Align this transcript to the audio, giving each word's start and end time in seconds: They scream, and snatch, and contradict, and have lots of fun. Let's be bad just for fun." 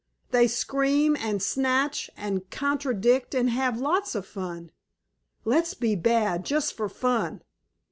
They 0.31 0.47
scream, 0.47 1.15
and 1.15 1.43
snatch, 1.43 2.09
and 2.17 2.49
contradict, 2.49 3.35
and 3.35 3.51
have 3.51 3.79
lots 3.79 4.15
of 4.15 4.25
fun. 4.25 4.71
Let's 5.45 5.75
be 5.75 5.95
bad 5.95 6.43
just 6.43 6.73
for 6.73 6.89
fun." 6.89 7.43